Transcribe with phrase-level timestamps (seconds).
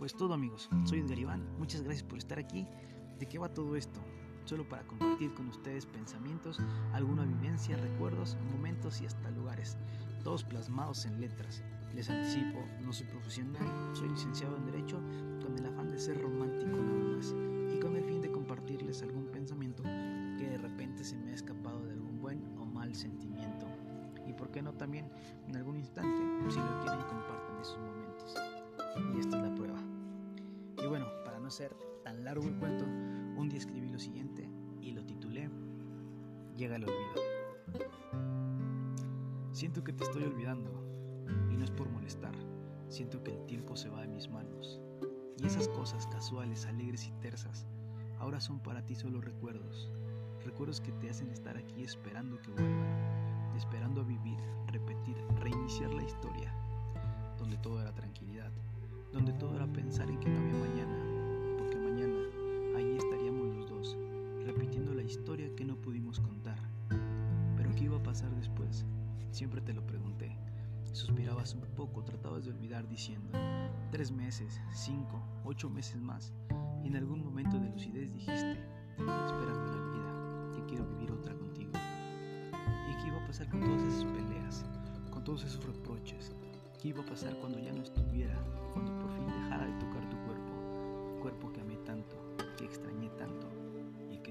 [0.00, 2.66] pues todo amigos, soy Edgar Iván, muchas gracias por estar aquí.
[3.18, 4.00] ¿De qué va todo esto?
[4.46, 6.58] Solo para compartir con ustedes pensamientos,
[6.94, 9.76] alguna vivencia, recuerdos, momentos y hasta lugares,
[10.24, 11.62] todos plasmados en letras.
[11.94, 14.96] Les anticipo, no soy profesional, soy licenciado en Derecho
[15.42, 17.34] con el afán de ser romántico nada más
[17.70, 21.84] y con el fin de compartirles algún pensamiento que de repente se me ha escapado
[21.84, 23.66] de algún buen o mal sentimiento.
[24.26, 25.10] Y por qué no también
[25.46, 27.02] en algún instante, si lo quieren,
[31.50, 34.48] no tan largo el cuento, un día escribí lo siguiente
[34.80, 35.50] y lo titulé
[36.56, 37.14] Llega el olvido.
[39.50, 40.70] Siento que te estoy olvidando
[41.50, 42.34] y no es por molestar,
[42.88, 44.80] siento que el tiempo se va de mis manos.
[45.38, 47.66] Y esas cosas casuales, alegres y tersas,
[48.20, 49.90] ahora son para ti solo recuerdos,
[50.44, 56.04] recuerdos que te hacen estar aquí esperando que vuelvan, esperando a vivir, repetir, reiniciar la
[56.04, 56.54] historia,
[57.38, 58.52] donde todo era tranquilidad,
[59.12, 59.89] donde todo era pensar
[65.30, 66.58] historia que no pudimos contar.
[67.56, 68.84] Pero ¿qué iba a pasar después?
[69.30, 70.36] Siempre te lo pregunté.
[70.92, 73.30] Suspirabas un poco, tratabas de olvidar diciendo,
[73.92, 76.32] tres meses, cinco, ocho meses más,
[76.82, 78.58] y en algún momento de lucidez dijiste,
[78.98, 81.70] espérame la vida, que quiero vivir otra contigo.
[82.90, 84.64] ¿Y qué iba a pasar con todas esas peleas,
[85.12, 86.34] con todos esos reproches?
[86.82, 88.34] ¿Qué iba a pasar cuando ya no estuviera,
[88.72, 89.89] cuando por fin dejara de tu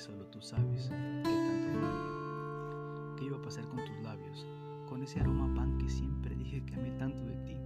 [0.00, 4.46] solo tú sabes que tanto me ¿Qué iba a pasar con tus labios,
[4.88, 7.56] con ese aroma pan que siempre dije que amé tanto de ti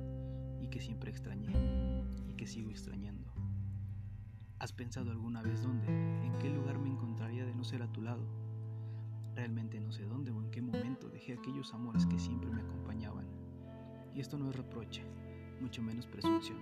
[0.60, 1.52] y que siempre extrañé
[2.28, 3.32] y que sigo extrañando?
[4.60, 8.02] ¿Has pensado alguna vez dónde, en qué lugar me encontraría de no ser a tu
[8.02, 8.24] lado?
[9.34, 13.26] Realmente no sé dónde o en qué momento dejé aquellos amores que siempre me acompañaban
[14.14, 15.02] y esto no es reproche,
[15.60, 16.58] mucho menos presunción.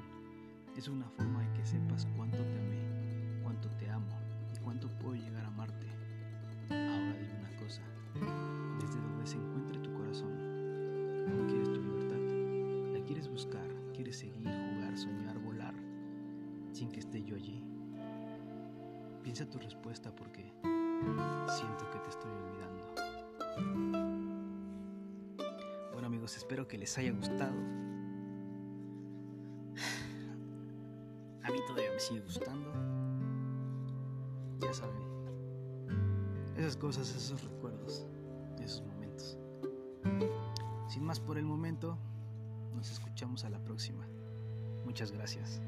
[0.77, 5.15] Es una forma de que sepas cuánto te amé, cuánto te amo y cuánto puedo
[5.15, 5.87] llegar a amarte.
[6.71, 7.83] Ahora dime una cosa,
[8.81, 10.33] desde donde se encuentre tu corazón,
[11.29, 12.99] ¿cómo quieres tu libertad?
[12.99, 13.69] ¿La quieres buscar?
[13.95, 15.75] ¿Quieres seguir, jugar, soñar, volar,
[16.73, 17.65] sin que esté yo allí?
[19.23, 20.53] Piensa tu respuesta porque
[21.49, 23.09] siento que te estoy olvidando
[26.09, 27.55] amigos, espero que les haya gustado.
[31.43, 32.88] A mí todavía me sigue gustando.
[34.61, 34.97] Ya saben,
[36.57, 38.07] esas cosas, esos recuerdos,
[38.61, 39.39] esos momentos.
[40.89, 41.97] Sin más por el momento,
[42.75, 44.07] nos escuchamos a la próxima.
[44.85, 45.61] Muchas gracias.